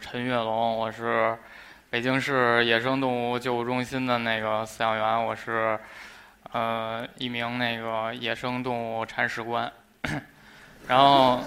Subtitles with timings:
[0.00, 1.36] 陈跃龙，我是
[1.90, 5.78] 北京市野生动物救护中心的那个饲养员，我是
[6.52, 9.70] 呃一名那个野生动物铲屎官。
[10.88, 11.40] 然后，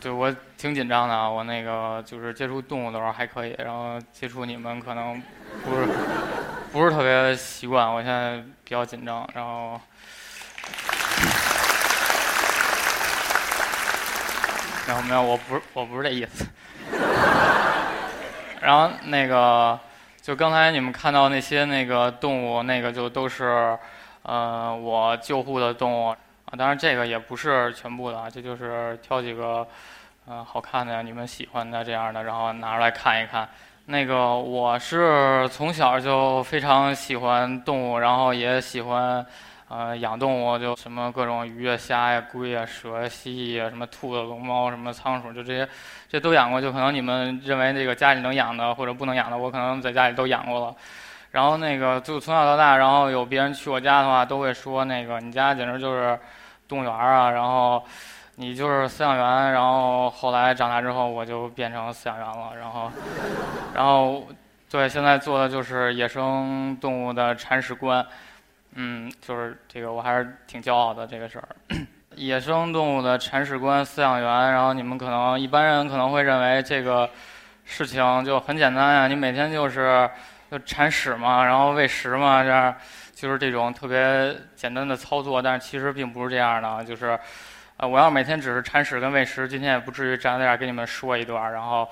[0.00, 5.20] 对我挺紧张的啊，我那个就是接触动物的时候还可以，然后接触你们可能
[5.64, 5.86] 不是
[6.72, 9.80] 不是特别习惯，我现在比较紧张，然后。
[14.86, 16.46] 没有没有，我不是我不是这意思。
[18.66, 19.78] 然后那个，
[20.20, 23.78] 就刚才你们看到那些那个动物，那个就都是，
[24.22, 26.16] 呃，我救护的动物啊。
[26.58, 29.64] 当然这个也不是全部的啊，这就是挑几个，
[30.26, 33.48] 呃，好看的、你们喜欢的这样的，然后拿出来看一看。
[33.84, 39.24] 那个我是从小就非常喜欢动物，然后也喜欢。
[39.68, 45.68] 呃，养动物就什么各种鱼啊、虾呀、龟啊、蛇呀、蜥蜴啊，什么兔子、龙猫、什么仓鼠，就这些，
[46.08, 46.60] 这都养过。
[46.60, 50.76] 就可能你们认为这个家里能养的或者不能养的，我可能在家里都养过了。
[51.32, 56.16] 然后那个就从小到大，然后有别人去我家的话，都会说那个你家简直就是
[56.68, 57.32] 动物园啊。
[57.32, 57.82] 然后
[58.36, 59.50] 你就是饲养员。
[59.50, 62.52] 然后后来长大之后，我就变成饲养员了。
[62.56, 62.92] 然后，
[63.74, 64.28] 然后
[64.70, 68.06] 对，现在做的就是野生动物的铲屎官。
[68.78, 71.48] 嗯，就是这个，我还是挺骄傲的这个事儿。
[72.14, 77.08] 野生动物的铲屎官、饲养员，然后你们可能一般人可能会认为这个
[77.64, 80.08] 事情就很简单呀，你每天就是
[80.50, 82.74] 就铲屎嘛，然后喂食嘛，这样
[83.14, 85.40] 就是这种特别简单的操作。
[85.40, 87.18] 但是其实并不是这样的，就是
[87.78, 91.50] 呃，我要每天只是铲屎跟喂食，今天也不至于站在这儿给你们说一段。
[91.52, 91.88] 然后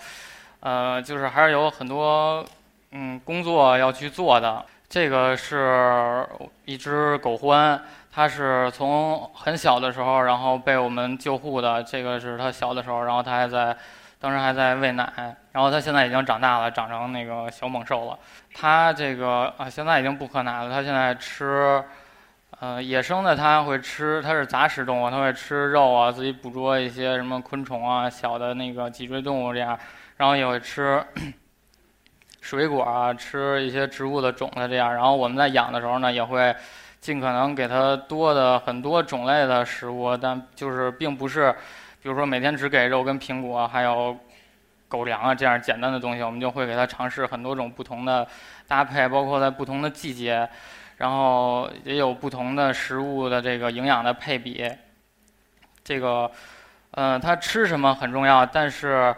[0.60, 2.44] 呃，就是还是有很多
[2.92, 4.64] 嗯工作要去做的。
[4.94, 6.25] 这个是
[6.66, 7.81] 一只狗獾，
[8.12, 11.82] 它是从很小的时候，然后被我们救护的。
[11.82, 13.77] 这个是它小的时候，然后它还在，
[14.21, 15.37] 当时还在喂奶。
[15.50, 18.16] 然后它现在已经长大了，长成那个小猛兽了。
[18.54, 20.71] 它这个啊，现在已经不喝奶了。
[20.71, 21.83] 它现在吃，
[22.60, 29.77] 呃，野生的它会吃，它是杂食动物，它会吃肉啊，自己捕捉一些什么昆虫啊，小的那个脊椎动物这样，
[30.19, 31.04] 然后也会吃。
[32.44, 36.55] 水果啊，吃一些植物的种子这样，然后我们在养的时候呢，也会
[37.00, 41.50] 尽可能给它多的很多种类的食物，但就是并不是，
[42.03, 44.15] 比如说每天只给肉跟苹果，还有
[44.88, 48.28] 狗粮啊这样简单的东西，我们就会给它尝试很多种不同的
[48.69, 50.47] 搭配，包括在不同的季节，
[50.99, 54.71] 然后也有不同的食物的这个营养的配比。
[55.83, 56.31] 这个，
[56.91, 59.16] 嗯，它吃什么很重要，但是。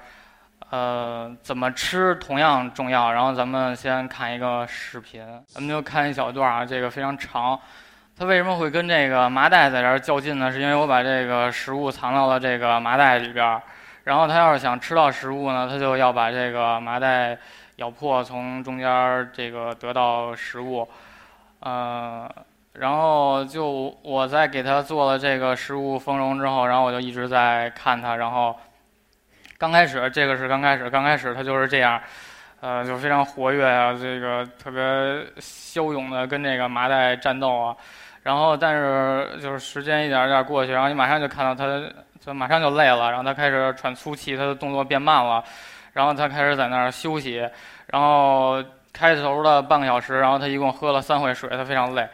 [0.71, 3.13] 呃，怎么吃同样重要。
[3.13, 7.59] 然后咱们先看一个视频，咱们就看一小段啊，这个非常长。
[8.19, 10.51] 它为什么会跟这个麻袋在这儿较劲呢？
[10.51, 13.63] 是因为我把这个食物藏到了这个麻袋里边儿。
[14.05, 17.39] 然后它要是想吃到食物呢，它就要把这个麻袋
[17.77, 20.89] 咬破，从中间儿这个得到食物。
[21.61, 22.29] 呃，
[22.73, 28.57] 然后就我在给它做了这个食物丰容之后，然后我就一直在看它，然后。
[29.59, 31.99] 刚开始，这个是刚开始，刚开始他就是这样，
[32.61, 34.83] 呃，就非常活跃啊，这个特别
[35.39, 37.77] 骁勇的跟这个麻袋战斗啊。
[38.23, 41.65] 然后，但是就是时间一点一点过去，然后你马上就看到他，
[42.21, 45.43] 就马上就累了，然后他开始喘粗气，他的动作变慢了，
[45.95, 47.49] 然后他开始在那儿休息。
[47.87, 48.63] 然后
[48.93, 52.07] 开头的半个小时，然后他一共喝了三回水，他非常累。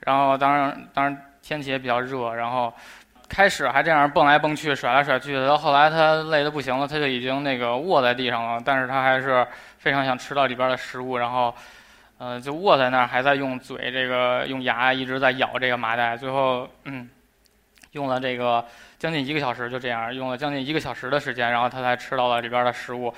[0.00, 2.70] 然后，当然，当然天气也比较热，然后。
[3.32, 8.62] 开始还这样蹦来蹦去、甩来甩去的，到后来他累得不行了，他就已经那个卧在地上了。
[8.62, 9.46] 但是他还是
[9.78, 11.54] 非常想吃到里边的食物，然后，
[12.18, 16.14] 呃，就卧在那儿，还在用嘴这个用牙一直在咬这个麻袋。
[16.14, 17.08] 最后，嗯，
[17.92, 18.62] 用了这个
[18.98, 23.14] 将近一个小时，就这样用了将近一个小时的时间，然后他才吃到了里边的食物。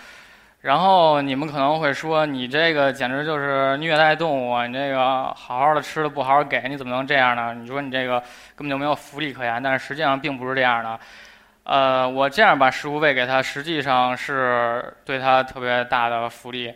[0.65, 4.67] 然后你们可能会说，你这个简直就是虐待动物！
[4.67, 7.53] 你这个好好的吃的不好好给，你怎么能这样呢？
[7.53, 8.19] 你说你这个
[8.57, 9.63] 根本就没有福利可言。
[9.63, 10.99] 但是实际上并不是这样的。
[11.65, 16.73] 呃，我这样把食物喂给它，实际上是对它特别大的福利。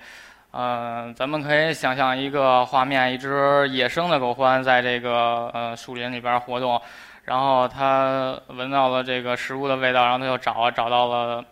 [0.50, 6.78] 嗯，咱们可以想象一个画面：一只野生的狗獾在这个呃树林里边活动，
[7.24, 11.42] 然后它闻到了这个食物的味道，然后它就找，找到了，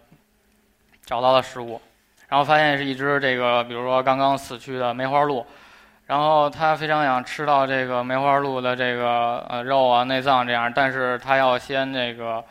[1.07, 1.81] 找到了食物。
[2.29, 5.47] 然后发现是一只这个，比如说刚刚死去的梅花鹿，
[6.07, 12.43] 然后它非常想吃到这个梅花鹿的这个呃肉啊、内脏这样，但是它要先这个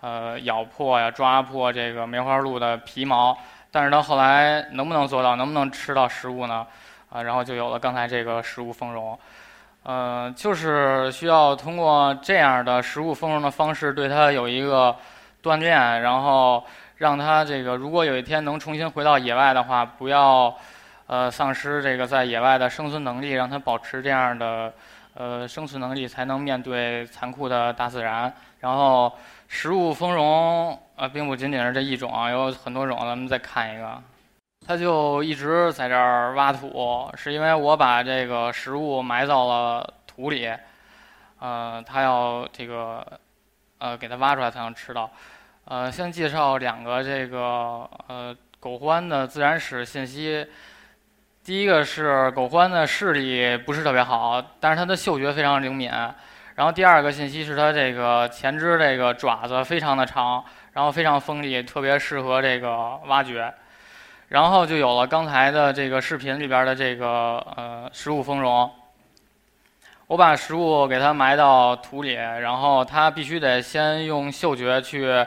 [0.00, 3.36] 呃咬破呀、抓破这个梅花鹿的皮毛，
[3.70, 6.66] 但是它后来能不能做到，能不能吃到食物呢？
[7.10, 9.18] 啊，然后就有了刚才这个食物丰容，
[9.82, 14.96] 呃，就是需要通过这样的食物丰容的方式，对它有一个。
[15.40, 16.62] 锻炼，然后
[16.98, 20.54] 让它这个如果有一天能重新回到野外的话，不要
[21.06, 24.72] 呃丧失这个在野外的生存能力，让它保持这样的
[25.14, 28.32] 呃生存能力，才能面对残酷的大自然。
[28.60, 29.16] 然后
[29.46, 34.02] 食物丰容呃并不仅仅是这一种，有很多种，咱们再看一个。
[34.66, 40.52] 他就一直在这儿挖土，是因为我把这个食物埋到了土里，
[41.38, 43.06] 呃，他要这个，
[43.78, 45.08] 呃，给它挖出来才能吃到。
[45.70, 50.46] 呃，先介绍两个这个呃狗獾的自然史信息。
[51.44, 55.90] 第一个是狗獾的视力不是特别好，但是它的嗅觉非常灵敏。
[56.54, 60.42] 然后第二个信息是它这个前肢这个爪子非常的长，
[60.72, 63.52] 然后非常锋利，特别适合这个挖掘。
[64.28, 68.70] 然后就有了刚才的这个视频里边的这个呃食物丰容。
[70.06, 75.26] 我把食物给它埋到土里，然后它必须得先用嗅觉去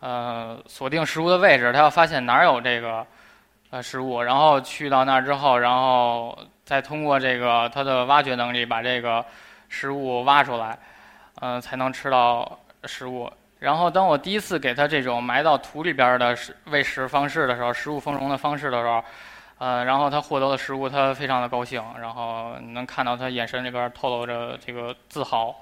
[0.00, 3.06] 呃锁定食物的位置，它要发现哪儿有这个
[3.70, 9.24] 呃食物，然后去到那儿之后，然后再通过这个它的挖掘能力把这个
[9.68, 10.78] 食物挖出来，
[11.40, 13.30] 嗯，才能吃到食物。
[13.58, 19.02] 然后，当我第一次给它这种埋到土里边的食喂食方式的时候，食物丰容的方式的时候，
[19.56, 25.56] 呃，然后它获得了食物，它非常的高兴，然后能看到它眼神里边透露着这个自豪，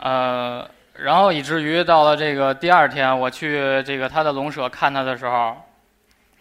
[0.00, 5.56] 呃，然后以至于到了这个第二天，我去这个它的笼舍看它的时候，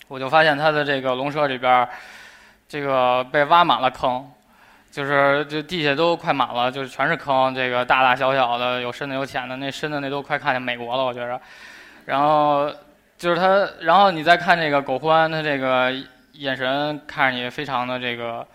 [0.07, 1.87] 我就发现它的这个笼舍里边，
[2.67, 4.29] 这个被挖满了坑。
[4.89, 11.39] 就是这地下都快满了，就是全是坑，这个大大小小的，有深的有浅的，那深的那都快看见美国了，我觉着。
[12.05, 12.71] 然后
[13.15, 15.93] 就是他，然后你再看这个狗獾，他这个
[16.31, 18.47] 眼神看着你非常的这个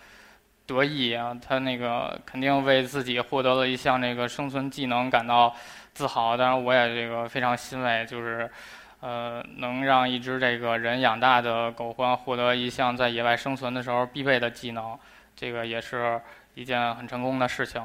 [0.73, 5.55] 得意啊，他那个肯定为自己获得了一项这个生存技能感到
[5.95, 6.37] 自豪。
[6.37, 8.51] 当然，我也这个非常欣慰，就是
[9.01, 14.99] 呃，能让一只这个人养大的狗獾获得一项在野外生存的时候必备的技能。
[15.35, 16.21] 这个也是
[16.55, 17.83] 一件很成功的事情，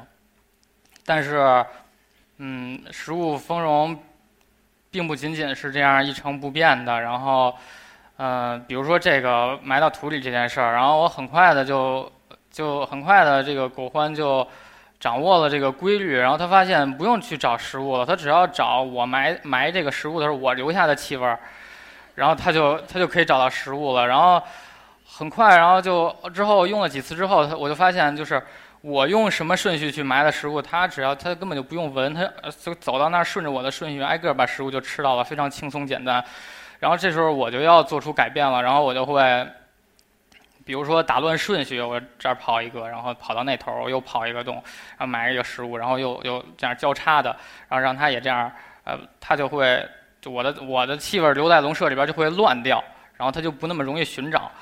[1.04, 1.64] 但是，
[2.36, 3.98] 嗯，食物丰容，
[4.90, 7.00] 并不仅仅是这样一成不变的。
[7.00, 7.56] 然后，
[8.18, 12.12] 嗯，比如说这个埋到土里这件事儿，然后我很快的就
[12.58, 14.46] 就很快的这个狗獾就
[14.98, 21.38] 掌握了这个规律，然后他发现不用去找食物了，他只要找我埋埋这个食物的时候我留下的气味儿，
[22.16, 24.42] 然后他就他就可以找到食物了，然后。
[25.10, 26.88] 很快，然后就之后用了。
[26.88, 28.40] 几次之后，我就发现，就是
[28.82, 32.30] 我用什么顺序去埋的食物，他只要他根本就不用闻，他
[32.62, 36.22] 就走到那儿，顺着我的顺序挨个把食物就吃到了，非常轻松简单。
[36.78, 39.48] 然后这时候我就要做出改变了，然后我就会，
[40.68, 47.34] 比如说打乱顺序，我这儿跑一个，然后跑到那头，我又跑一个洞，然后埋一个食物，然后又又这样交叉的，
[47.70, 48.52] 然后让它也这样，
[48.84, 49.82] 呃，它就会
[50.20, 52.84] 就我的我的气味留在笼舍里边就会乱掉，
[53.16, 54.52] 然后它就不那么容易寻找。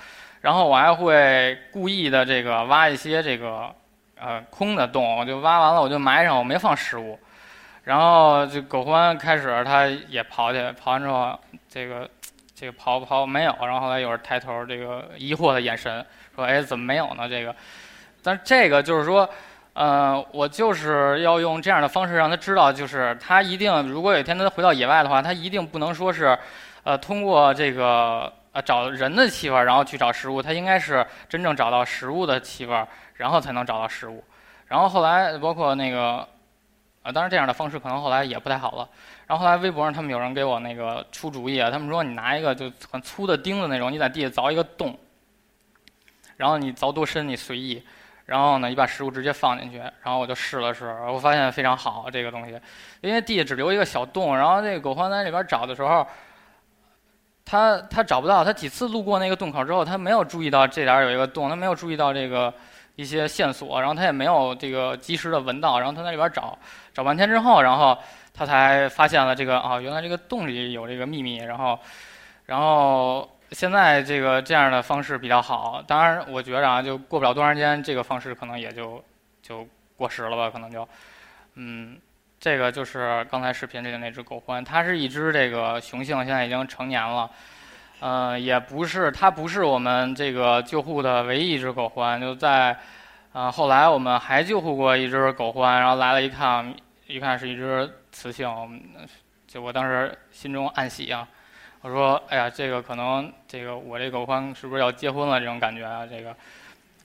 [0.42, 3.68] 然后我还会故意的这个挖一些这个
[4.16, 7.18] 呃空的洞，我就挖完了我就埋上，我没放食物。
[7.82, 11.36] 然后这狗獾开始它也刨去，刨完之后
[11.68, 12.08] 这个
[12.56, 17.54] 这个刨刨没有，然后后来有人抬头这个疑惑的眼神说：“哎，怎么没有呢？”这个，
[18.22, 19.28] 但这个就是说，
[19.74, 26.36] 呃，我就是要用这样的方式让他知道，就是他一定如果有一天他回到野外的话，他一定不能说是，
[26.82, 28.32] 呃，通过这个。
[28.56, 32.86] 呃，找人的气味，然后去找食物，他应该是真正找到食物的气味，
[33.16, 34.24] 然后才能找到食物。
[34.68, 36.26] 然后后来包括那个，
[37.06, 38.88] 啊，当然这样的方式可能后来也不太好了。
[39.28, 44.98] 然后后来微博上他们有人给我那个出主意啊，他们说你拿一个就很粗的钉子那种，你在地下凿一个洞，
[46.36, 47.80] 然后你凿多深你随意，
[48.24, 52.60] 然后呢你把食物直接放进去，然后我就试了试，我发现非常好这个东西，
[53.02, 56.04] 因为地下只留一个小洞，然后这个狗獾在里边找的时候。
[57.48, 62.52] 他他找不到，他几次路过那个洞口之后，他没有注意到这点有一个洞，他没有注意到这个
[62.96, 66.58] 一些线索，然后他也没有这个及时的闻到，然后他在里边找
[66.92, 67.96] 找半天之后，然后
[68.34, 71.78] 他才发现了这个啊，原来这个洞里有这个秘密，然后
[72.46, 79.00] 然后现在这个这样的方式比较好，当然我觉着啊，就过不了多长时间，这个方式可能也就
[79.40, 79.64] 就
[79.96, 80.88] 过时了吧，可能就
[81.54, 81.96] 嗯。
[82.38, 87.28] 这个就是刚才视频里的那只狗獾，它是一只这个雄性，现在已经成年了。
[88.00, 92.20] 呃，也不是，它不是我们这个救护的唯一一只狗獾。
[92.20, 92.76] 就在，
[93.32, 96.74] 呃，后来我们还救护过一只狗獾，然后来了一看，
[97.06, 98.48] 一看是一只雌性，
[99.46, 101.26] 就我当时心中暗喜啊。
[101.80, 105.38] 我说，哎呀，这个可能这个我这狗獾是不是要结婚了？
[105.38, 106.34] 这种感觉啊，这个。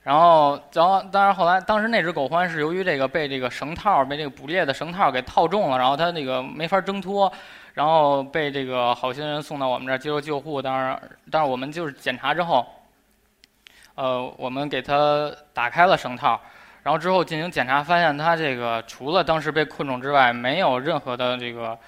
[0.02, 7.32] 然后，然后，当然后来，当时那只狗獾是由于这个被这个绳套被这个捕猎的绳套给套中了，然后它那个没法挣脱，
[7.74, 10.60] 然后被这个好心人送到我们这儿接受救护。
[10.60, 11.00] 当然，
[11.30, 12.66] 但是我们就是检查之后，
[13.94, 16.40] 呃，我们给他打开了绳套，
[16.82, 21.78] 然后之后进行检查，发现他这个除了当时被困住之外，没有任何的这个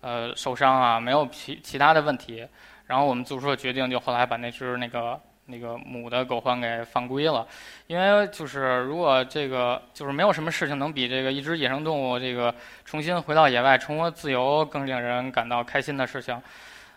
[0.00, 2.46] 呃受伤啊，没有其其他的问题。
[2.86, 5.20] 然后我们做出了决定，就后来把那只那个。
[5.46, 7.46] 那个母的狗獾给放归了，
[7.86, 16.40] 因为就是如果这个就是没有什么事情能比这个一只野生动物这个重新回到野外重获自由更令人感到开心的事情，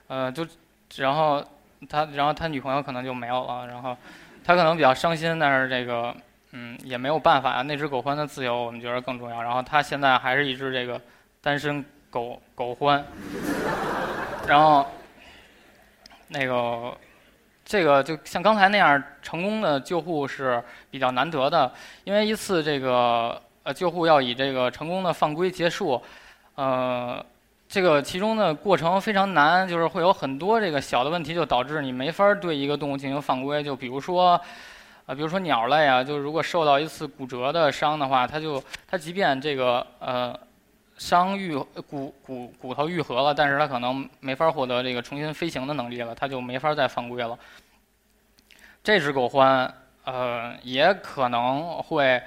[0.07, 0.47] 呃，就
[0.95, 1.45] 然后
[1.89, 3.97] 他然后他女朋友可能就没有了，然后
[4.45, 6.15] 他可能比较伤心，但是这个
[6.53, 11.01] 嗯也没有办法啊，那只狗獾的自由我们觉得更重要，然后他现在还是一只这个
[11.41, 13.03] 单身狗狗獾，
[14.47, 14.87] 然后
[16.29, 16.95] 那个。
[17.67, 21.69] 这个就像刚才那样成功的救护是比较难得的，
[22.05, 26.01] 因为一次这个呃救护要以这个成功的犯规结束，
[26.55, 27.21] 呃，
[27.67, 33.61] 这个其中的过程非常难，就是会有很多这个小的问题，就导致你没法对一个动物进行犯规。
[33.61, 34.41] 就比如说，
[35.05, 40.33] 啊，比如说鸟类啊，就如果受到一次骨折的伤的话，它就它即便这个呃。
[40.97, 41.55] 伤愈
[41.87, 47.37] 骨骨骨头愈合了，但是它可能没法获得这个重新飞行的能力了，它就没法再放归了。
[48.83, 49.69] 这只狗獾，
[50.05, 52.21] 呃，也可能会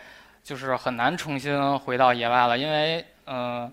[0.44, 3.72] 就是很难重新回到野外了，因为，嗯，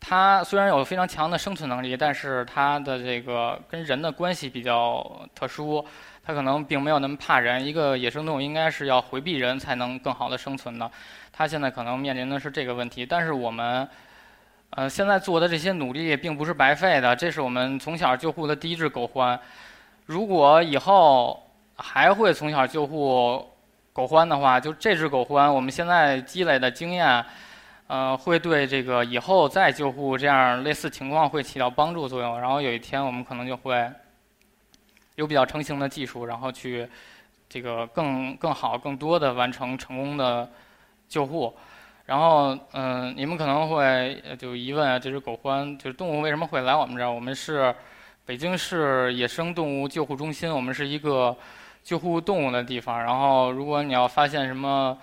[0.00, 5.86] 它虽然有非常强的生存能力，但是它的这个跟人的关系比较特殊，
[6.24, 7.64] 它可能并没有那么怕人。
[7.64, 10.90] 一个野生动物应该是要回避人才能更好的生存的，
[11.32, 13.88] 它现在可能面临的是这个问题，但是我们。
[14.76, 17.16] 呃，现在做的这些努力并不是白费的。
[17.16, 19.38] 这是我们从小救护的第一只狗獾。
[20.04, 21.42] 如果以后
[21.76, 23.42] 还会从小救护
[23.94, 27.24] 狗獾的话，就这只狗獾，我们现在积累的经验，
[27.86, 32.38] 呃，会对这个以后再救护这样类似情况会起到帮助作用。
[32.38, 33.90] 然后有一天，我们可能就会
[35.14, 36.86] 有比较成型的技术，然后去
[37.48, 40.46] 这个更更好、更多的完成成功的
[41.08, 41.56] 救护。
[42.06, 47.10] 然后，嗯，你们可能会就疑问啊，这只狗獾就是动物为什么会来我们这儿？
[47.10, 47.74] 我们是
[48.24, 51.36] 北京市野生动物救护中心，我们是一个
[51.82, 53.02] 救护动物的地方。
[53.02, 54.96] 然后，如果你要发现什么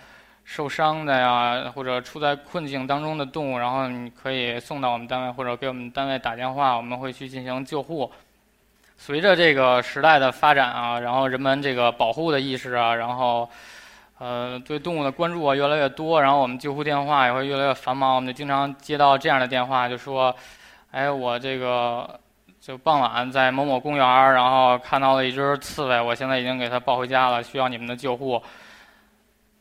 [0.46, 8.10] 受伤的呀，或者处在困境当中的动物，然后你可以送到我们单位或者给我们单位打电话，我们会去进行救护。
[8.96, 13.50] 随着这个时代的发展啊，然后人们这个保护的意识啊，然后。
[14.24, 20.34] 呃，对动物的关注啊越来越多，然后我们救护电话也会越来越繁忙，我们就经常接到这样的电话，就说，
[20.92, 22.18] 哎，我这个
[22.62, 28.42] 就傍晚在某某公园然后看到了一只刺猬，我现在已经给它抱回家了，需要你们的救护。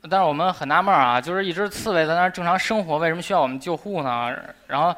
[0.08, 4.32] 但是我们很纳闷啊，就是一只刺猬在那儿正常生活，为什么需要我们救护呢？
[4.68, 4.94] 然后，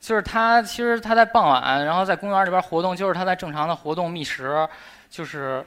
[0.00, 4.68] 就是它其实它在傍晚，然后在公园里边活动，就是它在正常的活动觅食，
[5.08, 5.64] 就是。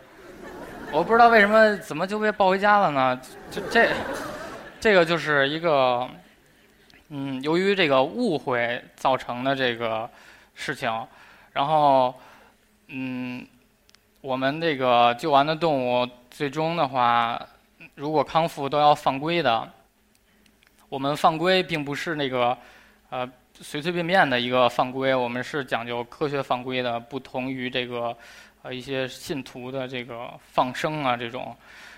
[0.94, 3.20] 我不知道为什么怎么就被抱回家了呢？
[3.50, 3.90] 就这，
[4.80, 6.08] 这个就是一个，
[7.10, 10.08] 嗯，由于这个误会造成的这个
[10.54, 10.92] 事情。
[11.54, 12.14] 然后，
[12.90, 13.44] 嗯，
[14.22, 17.44] 我们这个救完的动物，最终的话，
[17.96, 19.68] 如果康复都要放归的。
[20.90, 22.56] 我们放归并不是那个，
[23.10, 23.28] 呃，
[23.60, 28.16] 随随便便的一个放归，我们是讲究科学放归的，不同于这个。
[28.64, 31.54] 呃，一些信徒的这个放生啊，这种，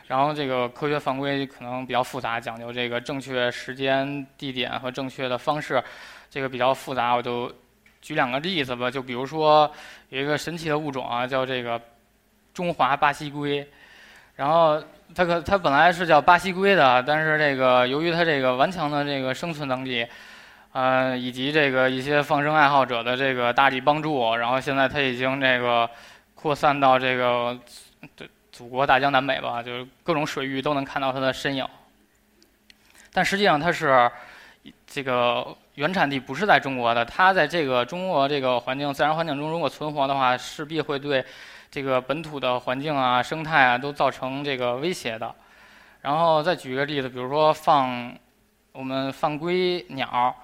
[0.07, 5.81] 然后这个科学犯规可能比较复杂，讲究这个正确时间、地点和正确的方式，
[6.27, 7.13] 这个比较复杂。
[7.13, 7.53] 我就
[8.01, 9.71] 举两个例子吧，就比如说
[10.09, 11.79] 有一个神奇的物种啊，叫这个
[12.51, 13.67] 中华巴西龟，
[14.35, 20.03] 然后它可它本来是叫巴西龟的，但是这个由于它这个顽强的这个生存能力，
[20.71, 25.87] 呃，以及这个一些放生爱好者的这个大力帮助，然后现在它已经这个。
[26.45, 27.59] 扩散到这个
[28.51, 31.67] 祖国大江南北吧，就是各种水域都能看到它的身影。
[33.11, 34.07] 但实际上，它是
[34.85, 37.03] 这个原产地不是在中国的。
[37.03, 41.25] 它在这个中国这个环境、自然环境中，如果存活的话，势必会对
[41.71, 45.33] 这个本土的环境啊、生态啊都造成这个威胁的。
[46.01, 48.15] 然后再举个例子，比如说放
[48.71, 50.35] 我们放归鸟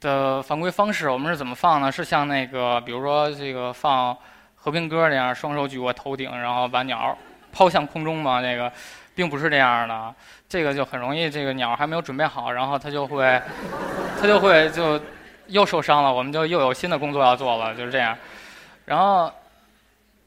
[0.00, 1.92] 的放归方式，我们是怎么放呢？
[1.92, 4.16] 是像那个，比如说这个放。
[4.64, 7.14] 和平鸽那样，双手举过头顶，然后把鸟
[7.52, 8.40] 抛向空中吗？
[8.40, 8.72] 那个，
[9.14, 10.14] 并不是这样的。
[10.48, 13.38] 这个就很容易，这个鸟还没有准备好，然后它就会，
[14.18, 14.98] 它就会就
[15.48, 16.10] 又受伤了。
[16.10, 18.16] 我们就又有新的工作要做了，就是这样。
[18.86, 19.30] 然后，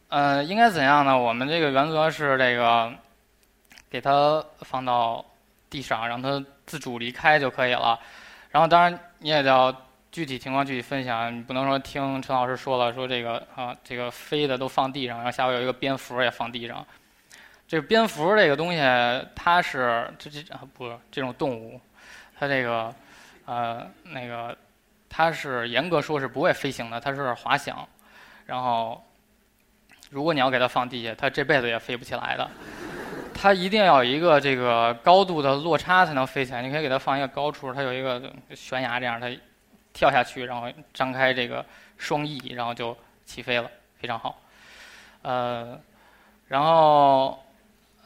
[0.09, 1.17] 呃，应该怎样呢？
[1.17, 2.93] 我们这个原则是这个，
[3.89, 5.25] 给它放到
[5.67, 7.99] 地上，让它自主离开就可以了。
[8.51, 9.75] 然后当然你也要
[10.11, 16.85] 具体情况具体分享，你不能说听陈老师说了，说这个啊这个飞的都放地上，然后下边有一个蝙蝠也放地上。
[17.67, 18.79] 这个蝙蝠这个东西，
[19.35, 21.79] 它是这这啊不这种动物，
[22.39, 22.93] 它这个
[23.45, 24.57] 呃那个
[25.09, 27.87] 它是严格说是不会飞行的，它是滑翔。
[28.45, 29.03] 然后
[30.09, 32.49] 如果你要给它放地下，它这辈子也飞不起来的。
[33.33, 36.61] 它一定要有一个这个高度的落差才能飞起来。
[36.61, 39.27] 你可以给它放一个高处，它有一个悬崖这样，它
[39.97, 41.65] 跳下去，然后张开这个
[41.97, 43.67] 双翼，然后就起飞了，
[43.99, 44.39] 非常好。
[45.23, 45.79] 呃，
[46.47, 47.39] 然后。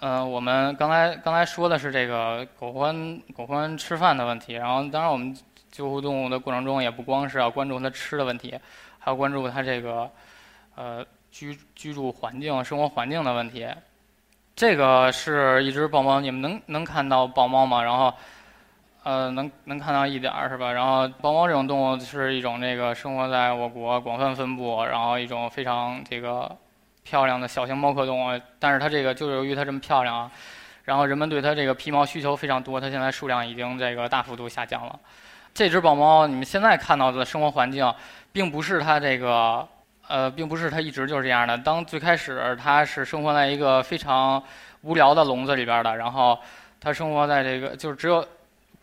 [0.04, 5.38] 嗯，我们刚才刚才说的是这个狗獾狗獾吃饭的问题，然后当然我们
[5.72, 8.60] 救护动物的过程中也不光是要关注它吃的问题，
[8.98, 10.10] 还要关注它这个
[10.74, 13.70] 呃居居住环境、生活环境的问题。
[14.56, 17.84] 这个是一只豹猫，你们能能看到豹猫吗？
[17.84, 18.12] 然后
[19.04, 20.72] 呃能能看到一点儿是吧？
[20.72, 26.56] 然后豹猫这种动物是一种这个生活在我国广泛分布，然后一种非常这个。
[27.04, 30.32] 漂亮的小型猫科动物，但是它这个就由于它这么漂亮啊，
[30.84, 35.00] 然后人们对它这个皮毛需求非常多，它现在数量已经这个大幅度下降了。
[35.52, 37.92] 这只豹猫，你们现在看到的生活环境，
[38.32, 39.68] 并不是它这个，
[40.08, 41.58] 呃，并不是它一直就是这样的。
[41.58, 44.42] 当最开始它是生活在一个非常
[44.82, 46.38] 无聊的笼子里边的，然后
[46.80, 48.24] 它生活在这个就是只有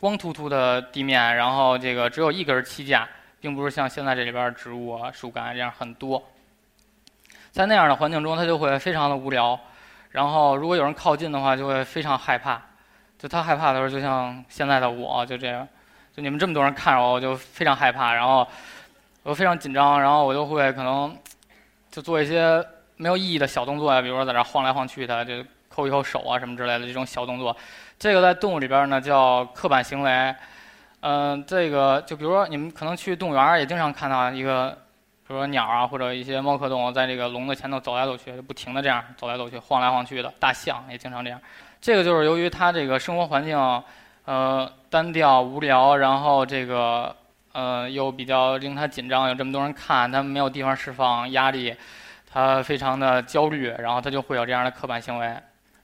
[0.00, 3.08] 光秃秃的地面，然后这个只有一根栖架，
[3.40, 6.22] 并不是像现在这里边植物啊、树干这样很多。
[7.50, 9.58] 在那样的环境中，它就会非常的无聊，
[10.10, 12.62] 然后如果有人靠近的话，就会非常害怕。
[13.18, 15.66] 就他害怕的时候，就像现在的我，就这样，
[16.14, 18.46] 就你们这么多人看着我，我就非常害怕，然后
[19.24, 21.18] 我非常紧张，然后我就会可能
[21.90, 27.56] 就做一些没有意义的小动作呀，比如说在这晃来晃去的，就抠一抠手啊什么之类的这种小动作。
[27.98, 30.34] 这个在动物里边呢叫刻板行为。
[31.00, 34.76] 嗯，这个就比如说你们可能去动物园也经常看到一个。
[35.26, 40.32] 比如说鸟啊，或者一些猫科动物，在这个笼子前头走来走去，就不停的这样走来走去、晃来晃去的。
[40.40, 41.38] 大象也经常这样。
[41.82, 43.54] 这个就是由于它这个生活环境，
[44.24, 47.14] 呃，单调无聊，然后这个
[47.52, 51.76] 呃又比较令它紧张，有这么多人看，它没有地方释放压力，
[52.32, 55.36] 它非常的焦虑，然后它就会有这样的刻板行为。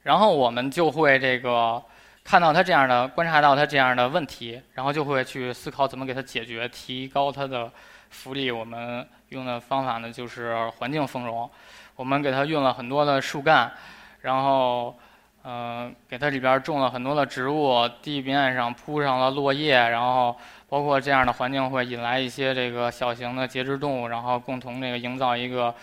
[0.05, 1.83] 然后我们就会这个
[2.25, 7.71] 看到它这样的，观察到它这样的问题，然后就会去思考怎么给它解决，提高它的
[8.11, 8.51] 福利。
[8.51, 9.07] 我们。
[9.31, 11.51] 用的方法呢，就是环境丰容。
[11.97, 13.73] 我们给它用了很多的树干，
[14.21, 14.95] 然后，
[15.43, 20.37] 呃，给它里边种了很多的植物，地面上铺上了落叶，然后
[20.69, 25.75] 包括这样的环境会引来一些这个小型的节肢动物，然后共同这个营造一个，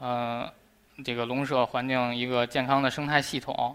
[0.00, 0.46] 呃，
[1.02, 3.74] 这个笼舍环境一个健康的生态系统。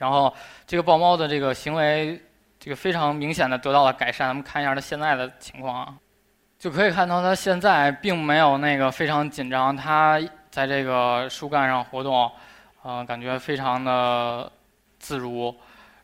[0.00, 0.34] 然后
[0.66, 2.18] 这个豹猫的这个行为，
[2.58, 4.28] 这个非常明显的得到了改善。
[4.28, 5.94] 咱们看一下它现在的情况啊。
[6.58, 12.30] 就可以看到，它现在并没有那个非常紧张，它在这个树干上活动，
[12.82, 14.50] 呃，感觉非常的
[14.98, 15.54] 自如，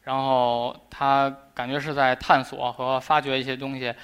[0.02, 3.94] 然后它感觉是在探索和发掘一些东西。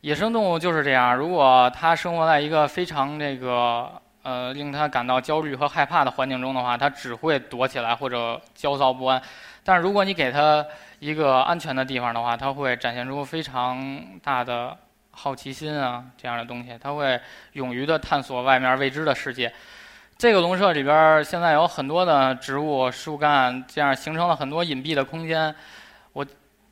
[0.00, 3.90] 野生动物就是这样，如果它生活在一个非常这个
[4.22, 9.22] 呃令它感到焦虑和害怕的环境中的话，它只会躲起来或者焦躁不安。
[9.64, 10.64] 但是如果你给它
[10.98, 14.76] 一个安全的地方的话，它会展现出非常大的。
[15.14, 17.20] 好奇心啊，这样的东西，它会
[17.52, 19.52] 勇于的探索外面未知的世界。
[20.16, 25.54] 这个笼舍里边现在有很多的植物、树干，这样形成了很多隐蔽的空间。
[26.14, 26.24] 我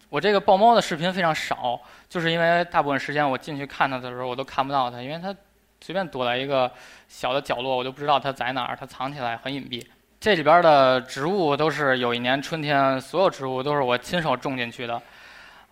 [0.08, 5.36] 我这个豹猫的视频非常少，就是因为大部分时间我进去看它的时候，我都看不到它，因为它
[5.80, 6.70] 随便躲在一个
[7.08, 9.84] 小的角落，我就不知道它在哪儿，它藏起来很隐蔽。
[10.20, 15.02] 这里边的植物都是有一年春天，所有植物都是我亲手种进去的，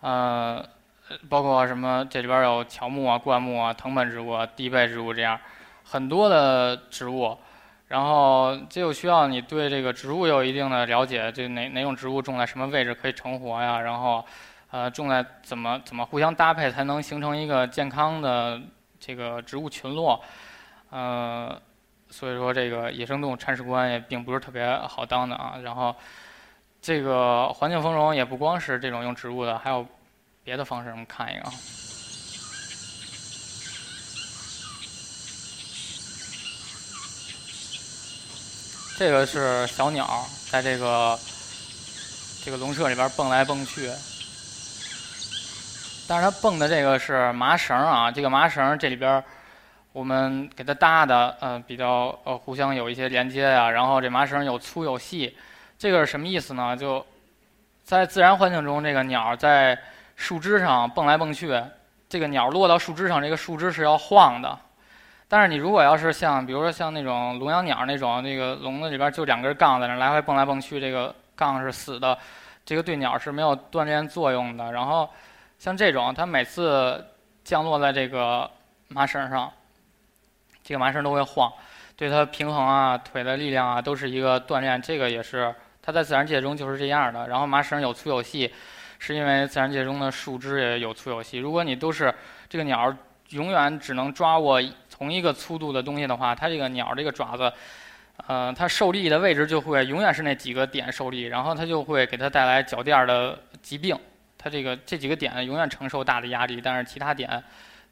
[0.01, 0.65] 嗯。
[1.27, 2.05] 包括什么？
[2.07, 5.39] 这里边有乔木啊、灌木啊、藤本植物、啊、地被植物这样
[5.83, 7.35] 很多的植物，
[7.87, 13.81] 然后这就需要你对这个植物有一定的了解，这哪哪种植物种在什么位置可以成活呀？
[13.81, 14.23] 然后，
[14.69, 18.61] 呃，种在怎么怎么互相搭配才能形成一个健康的
[18.99, 20.23] 这个植物群落？
[20.89, 21.61] 呃，
[22.09, 25.57] 所以说这个野生动物铲屎官也并不是特别好当的啊。
[25.63, 25.95] 然后，
[26.81, 29.85] 这个环境丰容也不光是这种用植物的，还有。
[30.41, 31.53] 别的方式，我们看一个啊。
[38.97, 41.19] 这个是小鸟，在这个
[42.43, 43.91] 这个笼舍里边蹦来蹦去。
[46.09, 49.23] 但是它蹦的这个是麻绳啊，这个麻绳这里边
[49.93, 53.69] 我们给它搭的，呃，比较呃互相有一些连接呀。
[53.69, 55.37] 然后这麻绳有粗有细，
[55.77, 56.75] 这个是什么意思呢？
[56.75, 57.05] 就
[57.83, 59.77] 在自然环境中，这个鸟在
[60.15, 61.61] 树枝上蹦来蹦去，
[62.09, 64.57] 这个鸟落到树枝上，这个树枝是要晃的。
[65.27, 72.17] 但是你如果要是像，比如说像那种笼养鸟那种，那个笼子里边就两根杠在那来回蹦来蹦去，这个杠是死的，
[72.65, 74.71] 这个对鸟是没有锻炼作用的。
[74.71, 75.07] 然后
[75.59, 77.05] 像这种，它每次
[77.43, 78.49] 降落在这个
[78.87, 79.51] 麻绳上，
[80.63, 81.53] 这个麻绳都会晃，
[81.95, 84.81] 对它平衡啊、腿的力量啊都是一个锻炼。
[84.81, 87.27] 这个也是它在自然界中就是这样的。
[87.27, 88.51] 然后麻绳有粗有细，
[88.97, 91.37] 是因为自然界中的树枝也有粗有细。
[91.37, 92.11] 如果你都是
[92.47, 92.91] 这个鸟
[93.29, 94.59] 永远只能抓握。
[94.99, 97.53] 同一个粗度的东西的话，它这个鸟这个爪子，
[98.27, 103.97] 呃，它受力的位置就会永远是那几个点受力，然后它就会给它带来脚垫的疾病。
[104.39, 107.43] 它这个这几个点永远承受大的压力，但是其他点，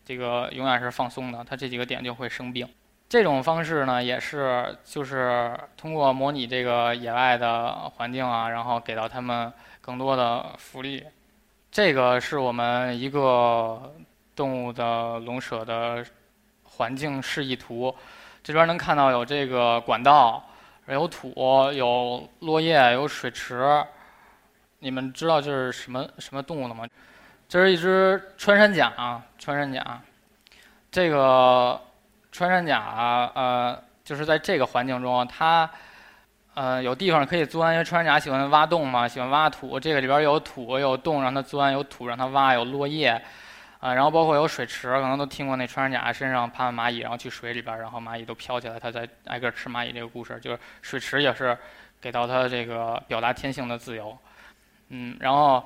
[0.03, 2.67] 这个永远是放松的，它这几个点就会生病。
[3.07, 11.03] 这种方式呢，也是就是通过模拟这个野外的环境啊，然后给到他们更多的福利。
[11.71, 13.93] 这个是我们一个
[14.35, 16.03] 动物的笼舍的。
[16.77, 17.95] 环境示意图，
[18.43, 20.47] 这边能看到有这个管道，
[20.85, 21.33] 有土，
[21.73, 23.83] 有落叶，有水池。
[24.87, 26.87] 你们知道这是什么什么动物了吗？
[27.49, 30.01] 这是一只穿山甲啊，穿山甲。
[30.89, 31.77] 这个
[32.31, 35.69] 穿山甲，呃，就是在这个环境中，它，
[36.53, 39.77] 呃，有地方可以钻，因为穿山甲喜欢挖洞嘛，喜欢挖土。
[39.77, 43.21] 这个里边有土，有洞让它钻，有土让它挖，有落叶。
[43.79, 51.55] 啊，然后包括有水池，可能都听过那穿山甲身上爬蚂蚁，然后去水里边，然后蚂蚁都飘起来，它在挨个吃蚂蚁这个故事，就是水池也是
[51.99, 54.17] 给到它这个表达天性的自由。
[54.89, 55.63] 嗯，然后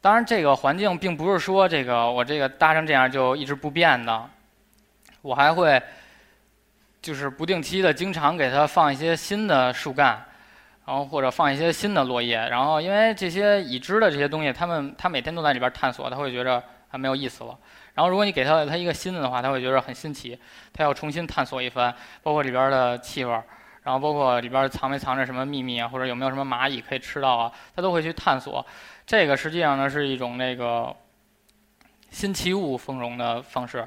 [0.00, 4.28] 当然这个环境并不是说这个我这个搭成这样就一直不变的，
[5.22, 5.82] 我还会
[7.02, 10.24] 就是不定期的经常给它放一些新的树干，
[10.86, 16.62] 然后或者放一些新的落叶，然后因为这些已知的这些东西，它们它每天都在里边探索，它会觉着。
[16.92, 17.56] 它没有意思了。
[17.94, 20.36] 然后，如果你给它它一个新的的话，它会觉得很新奇，
[20.72, 23.44] 它要重新探索一番，包括里边的气味儿，
[23.90, 28.64] 然后包括里边藏没藏着什么秘密啊，或者有没有什么蚂蚁可以吃到啊，它都会去探索。
[29.04, 30.94] 这个实际上呢是一种那个
[32.10, 33.84] 新奇物丰容的方式，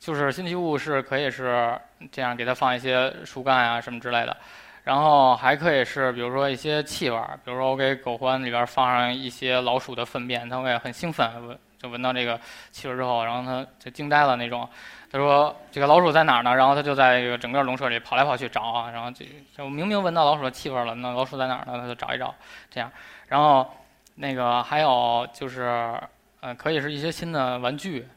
[0.00, 1.78] 就是新奇物是可以是
[2.10, 4.36] 这样给它放一些树干啊什么之类的，
[4.82, 11.56] 然后还可以是比如说一些气味，比如说我给狗獾里边放上一些老鼠的粪便，它会很兴奋。
[11.84, 14.66] 就闻到这个气味之后，然后他就惊呆了那种。
[15.12, 18.90] 他说：“这个老鼠在哪儿呢？”然后他就在这个整个笼舍里跑来跑去找啊。
[18.90, 21.78] 然后就就明明闻到老鼠的气味了，那老鼠在哪儿呢？
[21.78, 22.34] 他就找一找，
[22.70, 22.90] 这样。
[23.28, 23.70] 然后
[24.14, 25.94] 那个还有就是，
[26.40, 28.08] 呃，可以是一些新的玩具，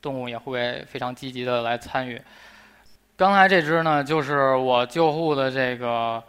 [0.00, 2.20] 动物也会非常积极的来参与。
[3.14, 6.24] 刚才这只呢，就是我救护的这个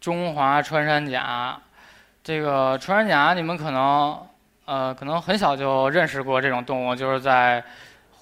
[0.00, 1.60] 中华穿山甲。
[2.24, 4.26] 这个穿山甲，你们可能。
[4.70, 7.60] 呃，可能很小就认识过这种动物，就是在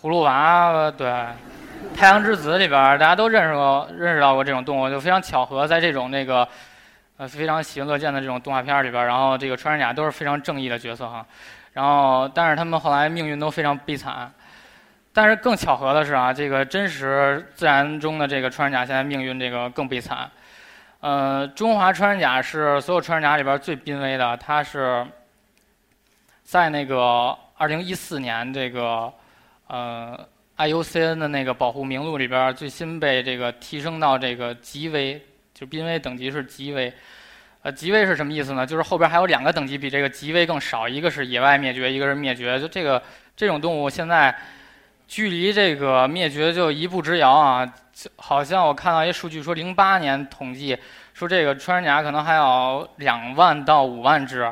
[0.02, 1.06] 《葫芦娃》对
[1.94, 6.48] 《太阳之子》里边，大家都认识过、认识到过这种动物，就非常巧合，在这种那个
[7.18, 11.22] 呃非常喜闻乐见的这种动画片里边，然后这个穿山甲都是非常正义的角色哈。
[11.74, 14.32] 然后，但是他们后来命运都非常悲惨。
[15.12, 20.20] 但是更巧合的是啊，这个真实自然中的这个穿山甲现在命运这个更悲惨。
[21.00, 25.06] 呃，中华穿山甲是所有穿山甲里边最濒危的，它是。
[26.48, 29.12] 在那个二零一四年这个
[29.66, 30.18] 呃
[30.56, 36.90] IUCN 的那个保护名录里边，最新被这个提升到这个极危，就濒危等级是极危。
[37.60, 38.64] 呃，极危是什么意思呢？
[38.64, 42.58] 就是后边还有两个等级比这个极危更少，一个是野外灭绝，一个是灭绝。
[42.58, 43.02] 就这个
[43.36, 44.34] 这种动物现在
[45.06, 47.70] 距离这个灭绝就一步之遥啊！
[48.16, 50.74] 好像我看到一数据说，零八年统计
[51.12, 54.50] 说这个穿山甲可能还有两万到五万只。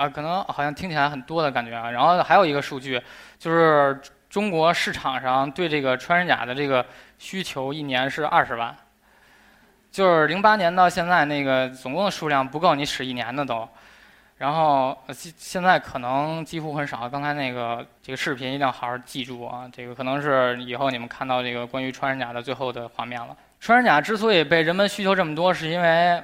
[0.00, 1.90] 啊，可能好像听起来很多的感觉啊。
[1.90, 2.98] 然后还有一个数据，
[3.38, 6.86] 就是中国市场上对这个穿山甲的这个
[7.18, 8.74] 需求一年是二十万，
[9.90, 13.68] 就是零八年到现在那个总共的数量不够你使一年的都。
[14.38, 17.06] 然后现现在可能几乎很少。
[17.06, 23.36] 刚才那个这个视频一定要好好记住啊，这个可能是以后你们看到这个关于穿山甲的最后的画面了。
[23.60, 26.22] 穿山甲之所以被人们需求这么多，是因为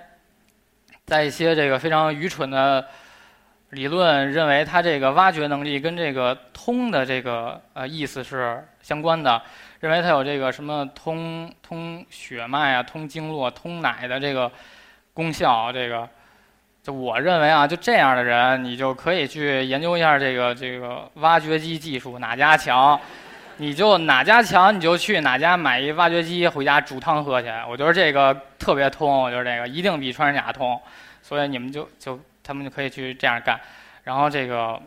[1.05, 2.83] 在一些这个非常愚蠢的。
[3.71, 9.43] 理论认为，它这个挖掘能力跟这个通的这个呃意思是相关的，
[9.81, 14.51] 认为它有这个什么通通血脉啊、通经络、通奶的这个
[15.13, 15.73] 功效。
[15.73, 16.09] 这个，
[16.83, 22.99] 就我认为啊，就这样的人，你就可以去研究一下这个这个挖掘机技术哪家强，
[23.57, 27.49] 你就哪家强你就去哪家买一挖掘机回家煮汤喝去。
[27.69, 30.81] 我觉得这个特别通，我觉得这个一定比穿山甲通，
[31.21, 33.61] 所以你们就就他们就可以去这样干。
[34.05, 34.81] 然后这个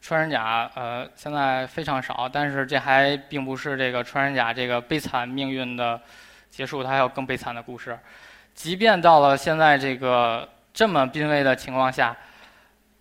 [0.00, 6.00] 穿山甲呃现在非常少，但是这还并不是这个穿山甲这个悲惨命运的
[6.50, 7.98] 结束，它还有更悲惨的故事。
[8.54, 12.16] 即便到了现在这个这么濒危的情况下。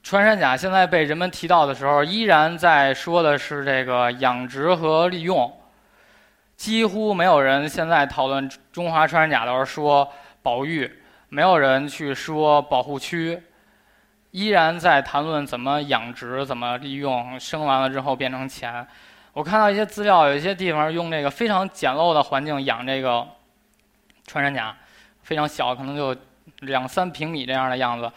[0.04, 5.56] 穿山甲现在被人们提到的时候，依然在说的是这个养殖和利用，
[6.56, 10.91] 几乎没有人现在讨论中华穿山甲的时候说保育，
[11.30, 13.39] 没有人去说保护区，
[14.32, 18.86] 依然在谈论怎么养殖、怎么利用，生完了之后变成钱。
[19.34, 23.26] 我看到一些资料，有一些地方用这个非常简陋的环境养这个
[24.28, 24.76] 穿山甲，
[25.24, 26.15] 非常小，可能就
[26.62, 28.12] 两三平米这样的样子。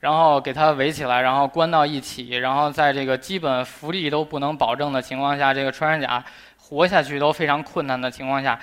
[0.00, 6.24] 然后给它围起来，然后关到一起，然后在这个基本福利都不能保证的情况下，这个穿山甲
[6.56, 8.58] 活下去都非常困难的情况下，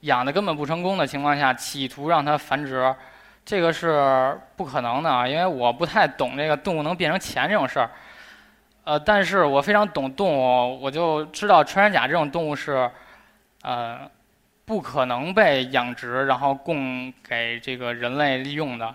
[0.00, 2.94] 养的根本不成功的情况下，企图让它繁殖，
[3.46, 5.26] 这个是不可能的啊！
[5.26, 7.88] 因为我不太懂这个动物能变成钱这种事儿，
[8.82, 12.90] 呃，但是我非常懂动物，我就知道穿山甲这种动物是，
[13.62, 14.00] 呃，
[14.64, 18.92] 不可能被养殖然后供给这个人类利用的。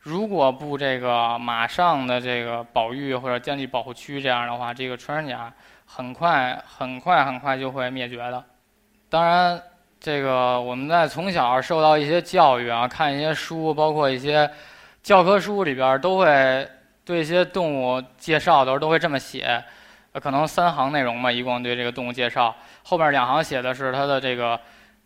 [0.00, 5.50] 如果不这个马上的这个保育或者建立保护区，这样的话，这个穿山甲
[5.86, 8.44] 很快很快很快就会灭绝的。
[9.08, 9.62] 当然，
[10.00, 14.50] 这个我们在从小受到一些教育啊，看一些书，包括一些
[15.02, 16.68] 教科书里边都会
[17.04, 19.62] 对一些动物介绍的时候都会这么写，
[20.22, 22.54] 可能三行内容吧，一共对这个动物介绍，
[22.84, 24.58] 后面两行写的是它的这个。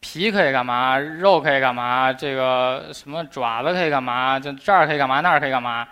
[0.03, 0.99] 皮可以干嘛？
[0.99, 2.11] 肉可以干嘛？
[2.11, 4.41] 这个什么爪子可以干嘛？
[4.41, 5.21] 就这儿可以干嘛？
[5.21, 5.87] 那儿可以干嘛？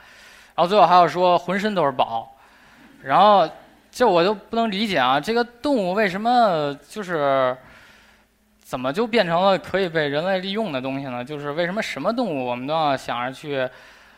[0.55, 2.35] 然后最后还要说浑身都是宝。
[3.03, 3.47] 然后
[3.91, 5.21] 这我就不能理解啊！
[5.21, 7.55] 这个动物为什么就是
[8.69, 11.25] 怎么就变成了可以被人类利用的东西呢？
[11.25, 13.67] 就是为什么什么动物我们都要想着去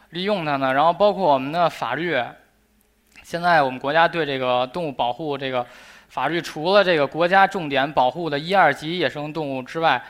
[0.08, 0.74] 利用它呢？
[0.74, 2.20] 然后包括我们的法律，
[3.22, 5.64] 现在我们国家对这个动物保护这个。
[6.08, 10.02] 法律除了这个国家重点保护的一二级野生动物之外，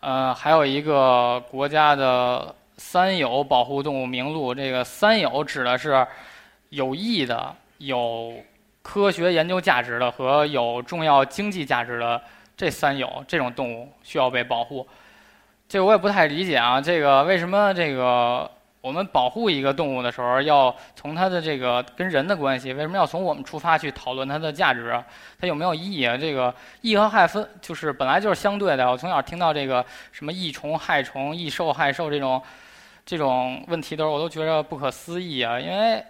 [0.00, 4.54] 呃，还有一个国家的三有保护动物名录。
[4.54, 6.06] 这个三有指的是
[6.68, 8.34] 有益的、有
[8.82, 12.20] 科学研究价值的和有重要经济价值的
[12.60, 14.86] 这三有这种动物需要被保护。
[15.66, 18.50] 这我也不太理解啊，这个为什么这个？
[18.82, 25.02] 我们保护一个动物的时候，要从它的这个跟人的关系，为什么要从我们出发去讨论它的价值？
[25.38, 26.18] 它有没有意义啊？
[26.18, 28.90] 这个益和害分就是本来就是相对的。
[28.90, 32.42] 我从小听到这个什么益虫害虫、益兽害兽这种
[33.06, 35.58] 这种问题的时候，我都觉得不可思议啊！
[35.58, 36.02] 因为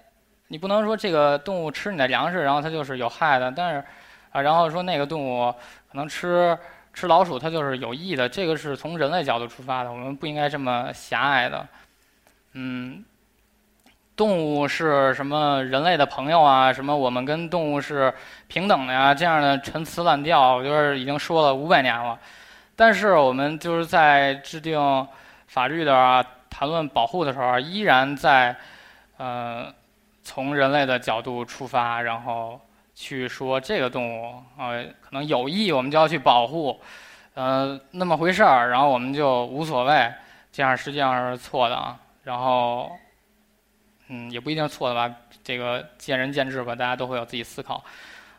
[0.49, 3.85] 你不能说这个动物吃你的粮食，然后它就是有害的；但是
[4.33, 5.53] 啊，然后说那个动物
[5.91, 6.57] 可能吃
[6.93, 8.29] 吃老鼠，它就是有益的。
[8.29, 11.67] 这个是从人类角度出发的，我们不应该这么狭隘的。
[12.53, 13.05] 嗯，
[14.17, 16.73] 动物是什么人类的朋友啊？
[16.73, 18.13] 什么我们跟动物是
[18.49, 19.15] 平等的呀？
[19.15, 22.19] 这样的陈词滥调，我觉得已经说了五百年了。
[22.75, 25.07] 但是我们就是在制定
[25.47, 28.57] 法律的、谈论保护的时候，依然在
[29.17, 29.73] 呃
[30.23, 32.61] 从人类的角度出发，然后
[33.01, 36.79] 去说这个动物呃可能有益，我们就要去保护，
[37.33, 40.13] 呃那么回事儿，然后我们就无所谓，
[40.53, 41.99] 这样实际上是错的啊。
[42.25, 42.93] 然后，
[44.09, 47.83] 嗯，也不一定错的吧，这个见仁见智吧，大家都会有自己思考。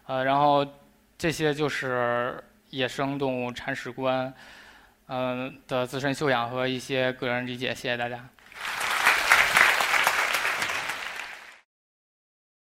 [0.06, 0.64] 呃，然后
[1.18, 4.32] 这些就是野生动物铲屎官，
[5.08, 7.74] 嗯的自身修养和一些个人理解。
[7.74, 8.24] 谢谢大家。